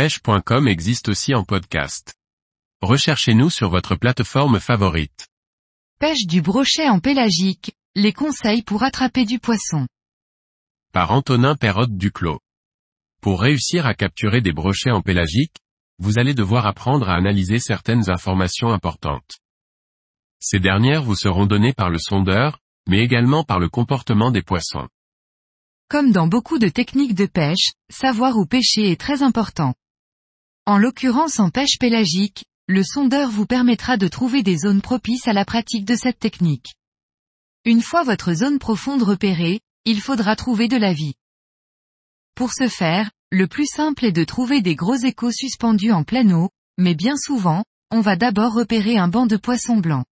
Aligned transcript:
pêche.com 0.00 0.66
existe 0.66 1.10
aussi 1.10 1.34
en 1.34 1.44
podcast. 1.44 2.14
Recherchez-nous 2.80 3.50
sur 3.50 3.68
votre 3.68 3.96
plateforme 3.96 4.58
favorite. 4.58 5.28
Pêche 5.98 6.24
du 6.26 6.40
brochet 6.40 6.88
en 6.88 7.00
pélagique, 7.00 7.74
les 7.94 8.14
conseils 8.14 8.62
pour 8.62 8.82
attraper 8.82 9.26
du 9.26 9.38
poisson. 9.38 9.86
Par 10.94 11.10
Antonin 11.10 11.54
Perrotte 11.54 11.98
Duclos. 11.98 12.40
Pour 13.20 13.42
réussir 13.42 13.84
à 13.84 13.92
capturer 13.92 14.40
des 14.40 14.54
brochets 14.54 14.90
en 14.90 15.02
pélagique, 15.02 15.56
vous 15.98 16.18
allez 16.18 16.32
devoir 16.32 16.64
apprendre 16.64 17.10
à 17.10 17.16
analyser 17.16 17.58
certaines 17.58 18.08
informations 18.08 18.72
importantes. 18.72 19.36
Ces 20.38 20.60
dernières 20.60 21.02
vous 21.02 21.14
seront 21.14 21.44
données 21.44 21.74
par 21.74 21.90
le 21.90 21.98
sondeur, 21.98 22.58
mais 22.88 23.00
également 23.00 23.44
par 23.44 23.58
le 23.58 23.68
comportement 23.68 24.30
des 24.30 24.40
poissons. 24.40 24.88
Comme 25.90 26.10
dans 26.10 26.26
beaucoup 26.26 26.58
de 26.58 26.68
techniques 26.68 27.14
de 27.14 27.26
pêche, 27.26 27.72
savoir 27.90 28.38
où 28.38 28.46
pêcher 28.46 28.92
est 28.92 28.98
très 28.98 29.22
important. 29.22 29.74
En 30.66 30.78
l'occurrence 30.78 31.40
en 31.40 31.50
pêche 31.50 31.78
pélagique, 31.78 32.44
le 32.68 32.82
sondeur 32.84 33.30
vous 33.30 33.46
permettra 33.46 33.96
de 33.96 34.08
trouver 34.08 34.42
des 34.42 34.58
zones 34.58 34.82
propices 34.82 35.26
à 35.26 35.32
la 35.32 35.44
pratique 35.44 35.84
de 35.84 35.96
cette 35.96 36.18
technique. 36.18 36.74
Une 37.64 37.82
fois 37.82 38.04
votre 38.04 38.32
zone 38.32 38.58
profonde 38.58 39.02
repérée, 39.02 39.60
il 39.84 40.00
faudra 40.00 40.36
trouver 40.36 40.68
de 40.68 40.76
la 40.76 40.92
vie. 40.92 41.14
Pour 42.34 42.52
ce 42.52 42.68
faire, 42.68 43.10
le 43.30 43.46
plus 43.46 43.66
simple 43.66 44.04
est 44.04 44.12
de 44.12 44.24
trouver 44.24 44.62
des 44.62 44.74
gros 44.74 44.96
échos 44.96 45.32
suspendus 45.32 45.92
en 45.92 46.04
pleine 46.04 46.32
eau, 46.32 46.50
mais 46.78 46.94
bien 46.94 47.16
souvent, 47.16 47.64
on 47.90 48.00
va 48.00 48.16
d'abord 48.16 48.54
repérer 48.54 48.96
un 48.96 49.08
banc 49.08 49.26
de 49.26 49.36
poissons 49.36 49.76
blancs. 49.76 50.06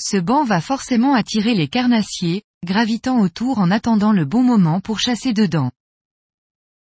Ce 0.00 0.16
banc 0.16 0.44
va 0.44 0.60
forcément 0.60 1.14
attirer 1.14 1.54
les 1.54 1.68
carnassiers, 1.68 2.42
gravitant 2.64 3.20
autour 3.20 3.58
en 3.58 3.70
attendant 3.70 4.12
le 4.12 4.24
bon 4.24 4.42
moment 4.42 4.80
pour 4.80 5.00
chasser 5.00 5.32
dedans. 5.32 5.70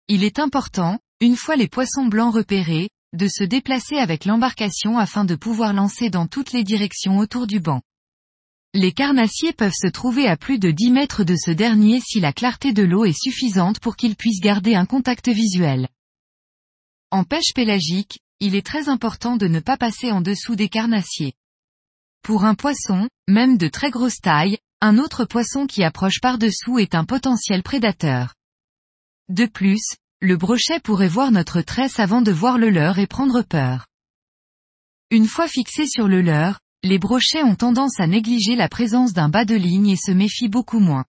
Il 0.08 0.24
est 0.24 0.40
important, 0.40 1.00
une 1.20 1.36
fois 1.36 1.56
les 1.56 1.68
poissons 1.68 2.06
blancs 2.06 2.34
repérés, 2.34 2.90
de 3.14 3.28
se 3.28 3.44
déplacer 3.44 3.98
avec 3.98 4.26
l'embarcation 4.26 4.98
afin 4.98 5.26
de 5.26 5.36
pouvoir 5.36 5.74
lancer 5.74 6.10
dans 6.10 6.28
toutes 6.28 6.52
les 6.52 6.64
directions 6.64 7.18
autour 7.18 7.48
du 7.48 7.60
banc. 7.60 7.82
Les 8.74 8.92
carnassiers 8.92 9.54
peuvent 9.54 9.74
se 9.74 9.88
trouver 9.88 10.28
à 10.28 10.38
plus 10.38 10.60
de 10.60 10.70
10 10.70 10.92
mètres 10.92 11.24
de 11.24 11.36
ce 11.36 11.50
dernier 11.50 12.02
si 12.02 12.20
la 12.20 12.34
clarté 12.34 12.74
de 12.74 12.84
l'eau 12.84 13.06
est 13.06 13.20
suffisante 13.20 13.80
pour 13.80 13.96
qu'ils 13.96 14.16
puissent 14.16 14.42
garder 14.42 14.76
un 14.76 14.86
contact 14.86 15.30
visuel. 15.30 15.88
En 17.10 17.24
pêche 17.24 17.54
pélagique, 17.56 18.20
il 18.40 18.54
est 18.54 18.66
très 18.66 18.90
important 18.90 19.38
de 19.38 19.48
ne 19.48 19.60
pas 19.60 19.78
passer 19.78 20.12
en 20.12 20.22
dessous 20.22 20.56
des 20.56 20.70
carnassiers. 20.70 21.34
Pour 22.22 22.44
un 22.44 22.54
poisson, 22.54 23.08
même 23.28 23.58
de 23.58 23.70
très 23.70 23.90
grosse 23.90 24.20
taille, 24.22 24.58
un 24.82 25.00
autre 25.00 25.26
poisson 25.26 25.66
qui 25.66 25.84
approche 25.84 26.20
par-dessous 26.22 26.78
est 26.78 26.94
un 26.94 27.06
potentiel 27.06 27.64
prédateur. 27.64 28.36
De 29.30 29.46
plus, 29.46 29.96
le 30.20 30.36
brochet 30.36 30.80
pourrait 30.80 31.08
voir 31.08 31.32
notre 31.32 31.62
tresse 31.62 32.00
avant 32.00 32.24
de 32.24 32.32
voir 32.32 32.58
le 32.58 32.72
leurre 32.72 32.98
et 32.98 33.06
prendre 33.06 33.44
peur. 33.44 33.86
Une 35.12 35.28
fois 35.28 35.48
fixé 35.48 35.86
sur 35.86 36.08
le 36.08 36.22
leurre, 36.22 36.60
les 36.84 36.98
brochets 36.98 37.44
ont 37.44 37.56
tendance 37.56 38.00
à 38.00 38.08
négliger 38.08 38.56
la 38.56 38.68
présence 38.68 39.14
d'un 39.14 39.30
bas 39.30 39.46
de 39.46 39.54
ligne 39.54 39.90
et 39.90 39.96
se 39.96 40.12
méfient 40.12 40.50
beaucoup 40.50 40.80
moins. 40.80 41.06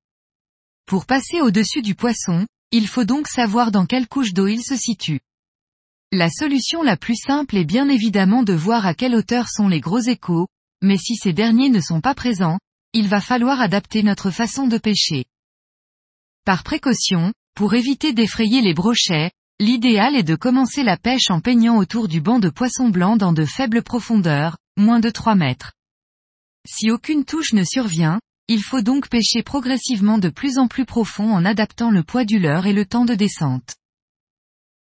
Pour 0.87 1.07
passer 1.07 1.41
au-dessus 1.41 1.83
du 1.83 1.95
poisson, 1.95 2.47
il 2.73 2.89
faut 2.89 3.05
donc 3.05 3.29
savoir 3.29 3.71
dans 3.71 3.87
quelle 3.87 4.09
couche 4.09 4.33
d'eau 4.33 4.49
il 4.49 4.62
se 4.62 4.77
situe. 4.77 5.21
La 6.11 6.29
solution 6.29 6.83
la 6.83 6.97
plus 6.97 7.17
simple 7.17 7.57
est 7.57 7.65
bien 7.65 7.89
évidemment 7.89 8.43
de 8.43 8.55
voir 8.55 8.87
à 8.87 8.95
quelle 8.95 9.15
hauteur 9.15 9.49
sont 9.49 9.69
les 9.69 9.81
gros 9.81 10.01
échos, 10.01 10.49
mais 10.83 10.99
si 10.99 11.15
ces 11.15 11.33
derniers 11.33 11.71
ne 11.71 11.81
sont 11.81 12.01
pas 12.01 12.15
présents, 12.15 12.59
il 12.93 13.07
va 13.07 13.21
falloir 13.21 13.61
adapter 13.61 14.03
notre 14.03 14.31
façon 14.31 14.67
de 14.67 14.79
pêcher. 14.79 15.27
Par 16.45 16.65
précaution, 16.65 17.33
pour 17.57 17.73
éviter 17.73 18.12
d'effrayer 18.12 18.61
les 18.61 18.75
brochets, 18.75 19.31
l'idéal 19.61 20.15
est 20.15 20.23
de 20.23 20.37
commencer 20.37 20.83
la 20.83 20.99
pêche 20.99 21.31
en 21.31 21.41
peignant 21.41 21.79
autour 21.79 22.07
du 22.07 22.21
banc 22.21 22.39
de 22.39 22.51
poissons 22.51 22.91
blancs 22.91 23.19
dans 23.19 23.33
de 23.33 23.47
faibles 23.47 23.83
profondeurs, 23.83 24.59
moins 24.77 25.01
de 25.01 25.09
3 25.09 25.35
mètres. 25.37 25.73
Si 26.69 26.91
aucune 26.91 27.25
touche 27.25 27.55
ne 27.55 27.65
survient, 27.65 28.21
il 28.49 28.62
faut 28.62 28.83
donc 28.83 29.09
pêcher 29.09 29.43
progressivement 29.43 30.19
de 30.19 30.28
plus 30.28 30.59
en 30.59 30.69
plus 30.69 30.84
profond 30.84 31.33
en 31.33 31.47
adaptant 31.47 31.91
le 31.91 32.03
poids 32.03 32.27
du 32.27 32.39
leurre 32.39 32.66
et 32.66 32.75
le 32.75 32.84
temps 32.84 33.06
de 33.06 33.15
descente. 33.15 33.77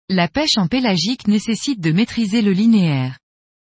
La 0.08 0.26
pêche 0.26 0.56
en 0.56 0.66
pélagique 0.66 1.28
nécessite 1.28 1.80
de 1.80 1.92
maîtriser 1.92 2.40
le 2.40 2.52
linéaire. 2.52 3.18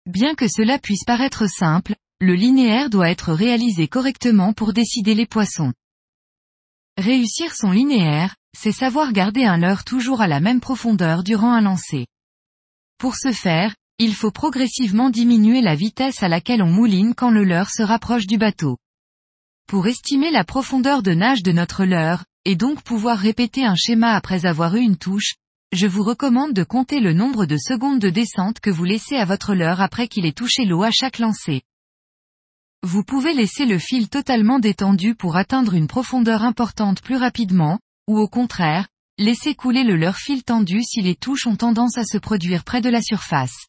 Bien 0.05 0.35
que 0.35 0.47
cela 0.47 0.77
puisse 0.77 1.03
paraître 1.03 1.49
simple, 1.49 1.95
le 2.21 2.35
linéaire 2.35 2.91
doit 2.91 3.09
être 3.09 3.33
réalisé 3.33 3.87
correctement 3.87 4.53
pour 4.53 4.71
décider 4.71 5.15
les 5.15 5.25
poissons. 5.25 5.73
Réussir 6.99 7.55
son 7.55 7.71
linéaire, 7.71 8.35
c'est 8.57 8.71
savoir 8.71 9.11
garder 9.11 9.45
un 9.45 9.57
leurre 9.57 9.83
toujours 9.83 10.21
à 10.21 10.27
la 10.27 10.39
même 10.39 10.59
profondeur 10.59 11.23
durant 11.23 11.51
un 11.51 11.61
lancer. 11.61 12.07
Pour 12.97 13.15
ce 13.15 13.31
faire, 13.31 13.75
il 13.99 14.15
faut 14.15 14.31
progressivement 14.31 15.09
diminuer 15.09 15.61
la 15.61 15.75
vitesse 15.75 16.23
à 16.23 16.27
laquelle 16.27 16.63
on 16.63 16.71
mouline 16.71 17.13
quand 17.13 17.29
le 17.29 17.43
leurre 17.43 17.69
se 17.69 17.83
rapproche 17.83 18.25
du 18.25 18.37
bateau. 18.37 18.77
Pour 19.67 19.87
estimer 19.87 20.31
la 20.31 20.43
profondeur 20.43 21.03
de 21.03 21.13
nage 21.13 21.43
de 21.43 21.51
notre 21.51 21.85
leurre, 21.85 22.25
et 22.45 22.55
donc 22.55 22.81
pouvoir 22.83 23.17
répéter 23.17 23.65
un 23.65 23.75
schéma 23.75 24.13
après 24.13 24.45
avoir 24.45 24.75
eu 24.75 24.81
une 24.81 24.97
touche, 24.97 25.35
je 25.71 25.87
vous 25.87 26.03
recommande 26.03 26.53
de 26.53 26.63
compter 26.63 26.99
le 26.99 27.13
nombre 27.13 27.45
de 27.45 27.57
secondes 27.57 27.99
de 27.99 28.09
descente 28.09 28.59
que 28.59 28.69
vous 28.69 28.83
laissez 28.83 29.15
à 29.15 29.25
votre 29.25 29.55
leurre 29.55 29.81
après 29.81 30.07
qu'il 30.07 30.25
ait 30.25 30.31
touché 30.31 30.65
l'eau 30.65 30.83
à 30.83 30.91
chaque 30.91 31.19
lancer. 31.19 31.61
Vous 32.83 33.03
pouvez 33.03 33.33
laisser 33.33 33.65
le 33.65 33.79
fil 33.79 34.09
totalement 34.09 34.59
détendu 34.59 35.15
pour 35.15 35.37
atteindre 35.37 35.73
une 35.73 35.87
profondeur 35.87 36.43
importante 36.43 37.01
plus 37.01 37.15
rapidement, 37.15 37.79
ou 38.07 38.17
au 38.17 38.27
contraire, 38.27 38.87
laisser 39.17 39.55
couler 39.55 39.83
le 39.83 39.95
leurre 39.95 40.17
fil 40.17 40.43
tendu 40.43 40.81
si 40.83 41.01
les 41.01 41.15
touches 41.15 41.47
ont 41.47 41.55
tendance 41.55 41.97
à 41.97 42.03
se 42.03 42.17
produire 42.17 42.63
près 42.63 42.81
de 42.81 42.89
la 42.89 43.01
surface. 43.01 43.67